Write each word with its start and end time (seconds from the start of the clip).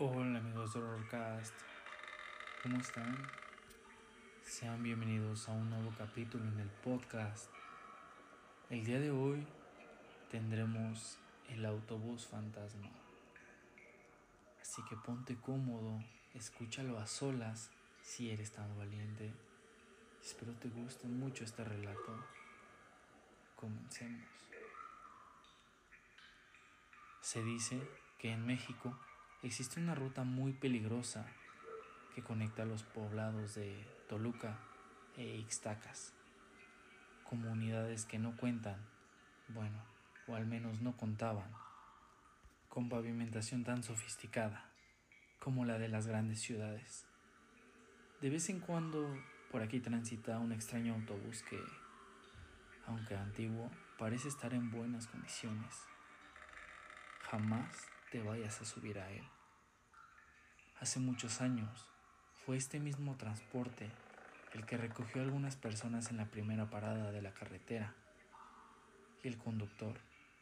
Hola 0.00 0.38
amigos 0.38 0.74
de 0.74 0.80
Horrorcast, 0.80 1.52
¿cómo 2.62 2.78
están? 2.78 3.16
Sean 4.44 4.80
bienvenidos 4.80 5.48
a 5.48 5.52
un 5.52 5.70
nuevo 5.70 5.92
capítulo 5.98 6.44
en 6.44 6.60
el 6.60 6.68
podcast. 6.68 7.50
El 8.70 8.84
día 8.84 9.00
de 9.00 9.10
hoy 9.10 9.44
tendremos 10.30 11.18
el 11.48 11.66
autobús 11.66 12.28
fantasma. 12.28 12.88
Así 14.62 14.82
que 14.88 14.94
ponte 14.94 15.34
cómodo, 15.34 16.00
escúchalo 16.32 16.96
a 17.00 17.08
solas 17.08 17.72
si 18.00 18.30
eres 18.30 18.52
tan 18.52 18.78
valiente. 18.78 19.34
Espero 20.22 20.52
te 20.52 20.68
guste 20.68 21.08
mucho 21.08 21.42
este 21.42 21.64
relato. 21.64 22.24
Comencemos. 23.56 24.28
Se 27.20 27.42
dice 27.42 27.82
que 28.16 28.30
en 28.30 28.46
México 28.46 28.96
existe 29.42 29.80
una 29.80 29.94
ruta 29.94 30.24
muy 30.24 30.52
peligrosa 30.52 31.26
que 32.14 32.22
conecta 32.22 32.64
los 32.64 32.82
poblados 32.82 33.54
de 33.54 33.86
Toluca 34.08 34.58
e 35.16 35.36
Ixtacas, 35.36 36.12
comunidades 37.24 38.04
que 38.04 38.18
no 38.18 38.36
cuentan, 38.36 38.84
bueno, 39.48 39.82
o 40.26 40.34
al 40.34 40.46
menos 40.46 40.80
no 40.80 40.96
contaban, 40.96 41.50
con 42.68 42.88
pavimentación 42.88 43.64
tan 43.64 43.82
sofisticada 43.82 44.70
como 45.38 45.64
la 45.64 45.78
de 45.78 45.88
las 45.88 46.06
grandes 46.06 46.40
ciudades. 46.40 47.06
De 48.20 48.30
vez 48.30 48.48
en 48.50 48.58
cuando 48.58 49.16
por 49.52 49.62
aquí 49.62 49.78
transita 49.80 50.38
un 50.38 50.52
extraño 50.52 50.94
autobús 50.94 51.42
que, 51.44 51.62
aunque 52.86 53.16
antiguo, 53.16 53.70
parece 53.98 54.28
estar 54.28 54.52
en 54.52 54.70
buenas 54.70 55.06
condiciones. 55.06 55.86
Jamás 57.30 57.88
te 58.10 58.22
vayas 58.22 58.60
a 58.60 58.64
subir 58.64 58.98
a 58.98 59.10
él. 59.10 59.24
Hace 60.80 61.00
muchos 61.00 61.40
años 61.40 61.86
fue 62.44 62.56
este 62.56 62.80
mismo 62.80 63.16
transporte 63.16 63.90
el 64.54 64.64
que 64.64 64.76
recogió 64.76 65.20
a 65.20 65.24
algunas 65.24 65.56
personas 65.56 66.10
en 66.10 66.16
la 66.16 66.26
primera 66.26 66.70
parada 66.70 67.12
de 67.12 67.20
la 67.20 67.34
carretera 67.34 67.94
y 69.22 69.28
el 69.28 69.36
conductor, 69.36 69.98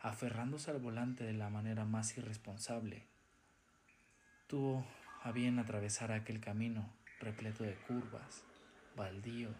aferrándose 0.00 0.70
al 0.70 0.78
volante 0.78 1.24
de 1.24 1.34
la 1.34 1.50
manera 1.50 1.84
más 1.84 2.16
irresponsable, 2.16 3.04
tuvo 4.46 4.86
a 5.22 5.32
bien 5.32 5.58
atravesar 5.58 6.12
aquel 6.12 6.40
camino 6.40 6.90
repleto 7.20 7.64
de 7.64 7.74
curvas, 7.74 8.42
baldíos 8.96 9.54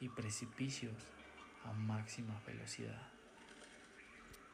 y 0.00 0.08
precipicios 0.08 0.96
a 1.64 1.72
máxima 1.72 2.40
velocidad. 2.46 3.08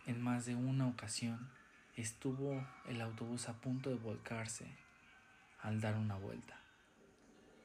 En 0.06 0.20
más 0.20 0.46
de 0.46 0.56
una 0.56 0.88
ocasión, 0.88 1.48
estuvo 1.96 2.66
el 2.86 3.00
autobús 3.00 3.48
a 3.48 3.54
punto 3.60 3.90
de 3.90 3.96
volcarse 3.96 4.66
al 5.60 5.80
dar 5.80 5.96
una 5.96 6.16
vuelta. 6.16 6.60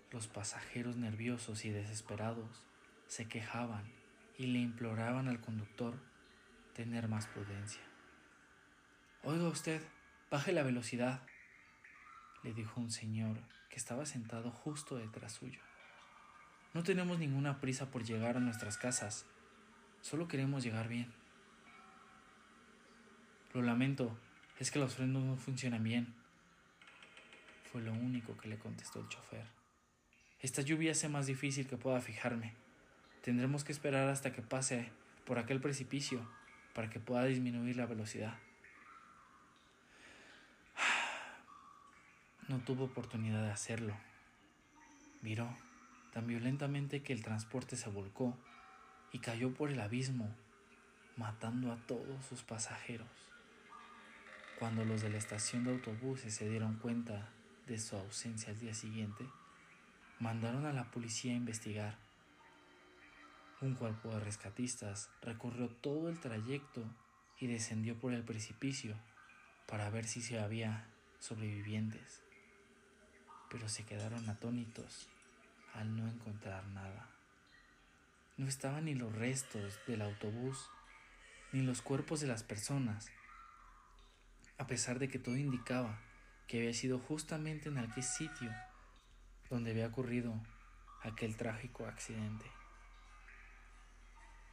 Los 0.10 0.28
pasajeros 0.28 0.96
nerviosos 0.96 1.66
y 1.66 1.70
desesperados 1.70 2.66
se 3.08 3.28
quejaban 3.28 3.92
y 4.38 4.48
le 4.48 4.60
imploraban 4.60 5.28
al 5.28 5.42
conductor 5.42 5.94
tener 6.73 7.10
más 7.10 7.28
prudencia. 7.28 7.82
Oiga 9.23 9.48
usted, 9.50 9.82
baje 10.30 10.54
la 10.54 10.64
velocidad, 10.64 11.22
le 12.44 12.54
dijo 12.54 12.80
un 12.80 12.90
señor 12.90 13.38
que 13.70 13.76
estaba 13.76 14.06
sentado 14.06 14.50
justo 14.50 14.98
detrás 14.98 15.34
suyo. 15.34 15.60
No 16.73 16.84
tenemos 16.84 17.20
ninguna 17.20 17.60
prisa 17.60 17.92
por 17.92 18.04
llegar 18.04 18.38
a 18.38 18.40
nuestras 18.40 18.78
casas, 18.78 19.26
solo 20.02 20.28
queremos 20.28 20.64
llegar 20.64 20.88
bien. 20.88 21.14
Lo 23.54 23.62
lamento, 23.62 24.18
es 24.60 24.72
que 24.72 24.80
los 24.80 24.96
frenos 24.96 25.24
no 25.24 25.36
funcionan 25.36 25.84
bien. 25.84 26.14
Fue 27.72 27.82
lo 27.82 27.92
único 27.92 28.38
que 28.38 28.48
le 28.48 28.58
contestó 28.58 29.02
el 29.02 29.10
chofer. 29.10 29.46
Esta 30.40 30.62
lluvia 30.62 30.94
hace 30.94 31.10
más 31.10 31.28
difícil 31.28 31.68
que 31.68 31.76
pueda 31.76 32.00
fijarme. 32.00 32.54
Tendremos 33.22 33.64
que 33.64 33.74
esperar 33.74 34.08
hasta 34.08 34.32
que 34.32 34.42
pase 34.42 34.90
por 35.26 35.38
aquel 35.38 35.60
precipicio 35.60 36.26
para 36.73 36.90
que 36.90 37.00
pueda 37.00 37.26
disminuir 37.26 37.76
la 37.76 37.86
velocidad. 37.86 38.38
No 42.48 42.60
tuvo 42.60 42.86
oportunidad 42.86 43.44
de 43.44 43.52
hacerlo. 43.52 43.95
Miró 45.22 45.54
tan 46.14 46.28
violentamente 46.28 47.04
que 47.04 47.14
el 47.14 47.23
transporte 47.23 47.76
se 47.76 47.90
volcó 47.90 48.38
y 49.11 49.20
cayó 49.20 49.54
por 49.54 49.70
el 49.70 49.80
abismo, 49.80 50.34
matando 51.17 51.72
a 51.72 51.78
todos 51.88 52.26
sus 52.26 52.44
pasajeros. 52.44 53.30
Cuando 54.61 54.86
los 54.86 55.02
de 55.02 55.10
la 55.10 55.17
estación 55.17 55.64
de 55.64 55.72
autobuses 55.72 56.36
se 56.36 56.48
dieron 56.48 56.76
cuenta 56.76 57.33
de 57.66 57.80
su 57.80 57.95
ausencia 57.95 58.54
al 58.54 58.60
día 58.60 58.76
siguiente, 58.76 59.26
mandaron 60.20 60.67
a 60.67 60.72
la 60.72 60.92
policía 60.92 61.33
a 61.33 61.38
investigar. 61.38 61.98
Un 63.60 63.73
cuerpo 63.73 64.10
de 64.10 64.20
rescatistas 64.20 65.10
recorrió 65.23 65.67
todo 65.67 66.10
el 66.10 66.20
trayecto 66.20 66.86
y 67.39 67.48
descendió 67.48 67.99
por 67.99 68.14
el 68.14 68.23
precipicio 68.23 68.95
para 69.66 69.89
ver 69.89 70.05
si 70.05 70.22
se 70.22 70.39
había 70.39 70.86
sobrevivientes, 71.17 72.22
pero 73.49 73.67
se 73.67 73.83
quedaron 73.83 74.30
atónitos 74.30 75.10
al 75.73 75.98
no 75.98 76.08
encontrar 76.08 76.67
nada. 76.67 77.10
No 78.38 78.48
estaban 78.48 78.86
ni 78.86 78.93
los 78.93 79.11
restos 79.11 79.80
del 79.88 80.04
autobús, 80.04 80.70
ni 81.52 81.64
los 81.64 81.82
cuerpos 81.82 82.20
de 82.20 82.28
las 82.28 82.43
personas, 82.43 83.11
a 84.61 84.67
pesar 84.67 84.99
de 84.99 85.08
que 85.08 85.17
todo 85.17 85.38
indicaba 85.38 85.99
que 86.45 86.60
había 86.60 86.73
sido 86.76 86.99
justamente 86.99 87.70
en 87.70 87.80
aquel 87.80 88.04
sitio 88.04 88.54
donde 89.49 89.72
había 89.72 89.88
ocurrido 89.88 90.39
aquel 91.02 91.36
trágico 91.36 91.88
accidente. 91.88 92.45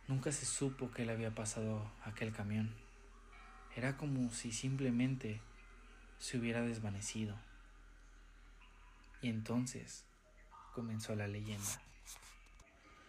Nunca 0.06 0.32
se 0.32 0.46
supo 0.46 0.90
qué 0.92 1.04
le 1.04 1.12
había 1.12 1.34
pasado 1.34 1.92
a 2.02 2.08
aquel 2.08 2.32
camión. 2.32 2.74
Era 3.76 3.98
como 3.98 4.30
si 4.30 4.50
simplemente 4.50 5.42
se 6.18 6.38
hubiera 6.38 6.62
desvanecido. 6.62 7.38
Y 9.20 9.28
entonces 9.28 10.06
comenzó 10.72 11.14
la 11.16 11.28
leyenda. 11.28 11.82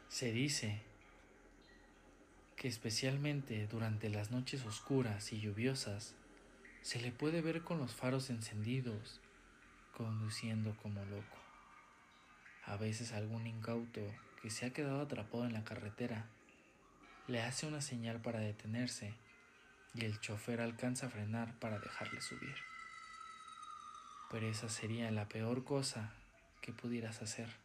Se 0.10 0.34
dice 0.34 0.82
que 2.58 2.68
especialmente 2.68 3.68
durante 3.68 4.10
las 4.10 4.32
noches 4.32 4.66
oscuras 4.66 5.32
y 5.32 5.40
lluviosas, 5.40 6.19
se 6.90 7.00
le 7.00 7.12
puede 7.12 7.44
ver 7.44 7.62
con 7.62 7.78
los 7.78 7.94
faros 7.94 8.32
encendidos, 8.32 9.22
conduciendo 9.96 10.76
como 10.78 11.06
loco. 11.06 11.38
A 12.66 12.78
veces 12.78 13.14
algún 13.14 13.46
incauto 13.46 14.02
que 14.42 14.50
se 14.50 14.66
ha 14.66 14.74
quedado 14.74 15.00
atrapado 15.02 15.46
en 15.46 15.54
la 15.54 15.64
carretera 15.64 16.26
le 17.28 17.44
hace 17.44 17.68
una 17.68 17.82
señal 17.82 18.24
para 18.24 18.40
detenerse 18.40 19.14
y 19.94 20.04
el 20.04 20.20
chofer 20.20 20.62
alcanza 20.62 21.06
a 21.06 21.10
frenar 21.12 21.60
para 21.60 21.78
dejarle 21.78 22.22
subir. 22.22 22.56
Pero 24.32 24.48
esa 24.48 24.68
sería 24.68 25.12
la 25.12 25.30
peor 25.30 25.64
cosa 25.66 26.12
que 26.60 26.74
pudieras 26.74 27.22
hacer, 27.22 27.56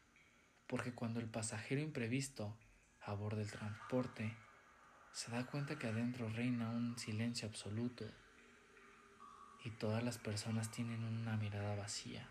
porque 0.66 0.92
cuando 0.92 1.18
el 1.20 1.30
pasajero 1.30 1.80
imprevisto 1.80 2.54
aborda 3.00 3.40
el 3.40 3.50
transporte, 3.50 4.36
se 5.12 5.30
da 5.30 5.46
cuenta 5.46 5.78
que 5.78 5.86
adentro 5.86 6.28
reina 6.28 6.68
un 6.68 6.98
silencio 6.98 7.48
absoluto 7.48 8.04
y 9.64 9.70
todas 9.70 10.04
las 10.04 10.18
personas 10.18 10.70
tienen 10.70 11.02
una 11.02 11.36
mirada 11.36 11.74
vacía. 11.74 12.28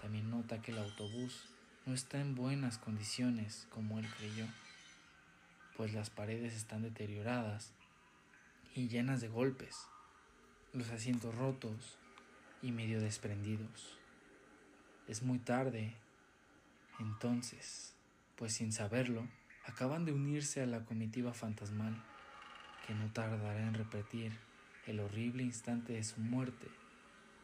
También 0.00 0.30
nota 0.30 0.62
que 0.62 0.70
el 0.70 0.78
autobús 0.78 1.48
no 1.86 1.92
está 1.92 2.20
en 2.20 2.36
buenas 2.36 2.78
condiciones 2.78 3.66
como 3.70 3.98
él 3.98 4.06
creyó, 4.16 4.46
pues 5.76 5.92
las 5.92 6.10
paredes 6.10 6.54
están 6.54 6.82
deterioradas 6.82 7.72
y 8.74 8.88
llenas 8.88 9.20
de 9.20 9.28
golpes, 9.28 9.76
los 10.72 10.88
asientos 10.90 11.34
rotos 11.34 11.96
y 12.62 12.70
medio 12.70 13.00
desprendidos. 13.00 13.98
Es 15.08 15.22
muy 15.22 15.38
tarde, 15.38 15.96
entonces, 17.00 17.94
pues 18.36 18.54
sin 18.54 18.72
saberlo, 18.72 19.26
acaban 19.66 20.04
de 20.04 20.12
unirse 20.12 20.62
a 20.62 20.66
la 20.66 20.84
comitiva 20.84 21.32
fantasmal, 21.34 21.96
que 22.86 22.94
no 22.94 23.10
tardará 23.12 23.60
en 23.60 23.74
repetir 23.74 24.47
el 24.88 25.00
horrible 25.00 25.42
instante 25.42 25.92
de 25.92 26.02
su 26.02 26.18
muerte 26.18 26.66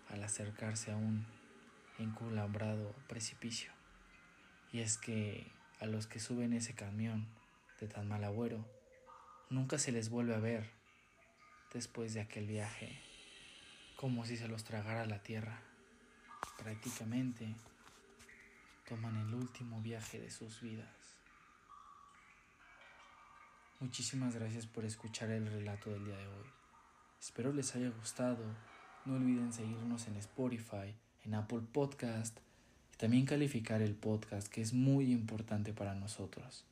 al 0.09 0.25
acercarse 0.25 0.91
a 0.91 0.97
un 0.97 1.27
enculambrado 1.99 2.95
precipicio. 3.07 3.71
Y 4.73 4.81
es 4.81 4.97
que 4.97 5.47
a 5.81 5.87
los 5.87 6.07
que 6.07 6.21
suben 6.21 6.55
ese 6.55 6.75
camión 6.75 7.27
de 7.81 7.87
tan 7.87 8.09
mal 8.09 8.25
agüero, 8.25 8.65
nunca 9.51 9.79
se 9.79 9.93
les 9.93 10.09
vuelve 10.09 10.35
a 10.35 10.39
ver 10.39 10.71
después 11.73 12.15
de 12.15 12.23
aquel 12.23 12.47
viaje, 12.47 12.99
como 13.97 14.25
si 14.25 14.37
se 14.39 14.49
los 14.49 14.65
tragara 14.65 15.05
la 15.05 15.23
tierra. 15.23 15.61
Prácticamente 16.59 17.55
toman 18.89 19.17
el 19.17 19.35
último 19.35 19.83
viaje 19.83 20.19
de 20.19 20.31
sus 20.31 20.63
vidas. 20.63 20.89
Muchísimas 23.81 24.35
gracias 24.35 24.67
por 24.67 24.87
escuchar 24.87 25.31
el 25.31 25.47
relato 25.47 25.91
del 25.91 26.07
día 26.07 26.17
de 26.17 26.27
hoy. 26.27 26.64
Espero 27.25 27.55
les 27.55 27.75
haya 27.75 27.89
gustado 27.89 28.45
No 29.07 29.15
olviden 29.15 29.51
seguirnos 29.51 30.09
en 30.09 30.17
Spotify, 30.17 30.95
en 31.25 31.33
Apple 31.33 31.63
Podcast 31.73 32.39
y 32.93 32.99
también 32.99 33.25
calificar 33.25 33.81
el 33.81 33.95
podcast 33.95 34.49
que 34.49 34.61
es 34.61 34.75
muy 34.75 35.11
importante 35.11 35.73
para 35.73 35.95
nosotros. 35.95 36.67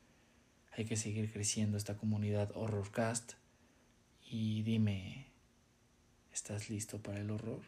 Hay 0.77 0.85
que 0.85 0.95
seguir 0.95 1.33
creciendo 1.33 1.75
esta 1.75 1.97
comunidad 1.97 2.51
Horrorcast 2.53 3.33
y 4.29 4.61
dime, 4.61 5.25
¿estás 6.31 6.69
listo 6.69 7.01
para 7.01 7.19
el 7.19 7.31
horror? 7.31 7.61